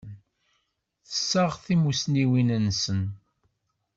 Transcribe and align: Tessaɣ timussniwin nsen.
Tessaɣ 1.07 1.51
timussniwin 1.65 2.49
nsen. 2.65 3.01